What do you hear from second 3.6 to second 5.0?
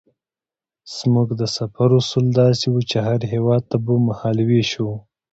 ته به مهال وېش وو.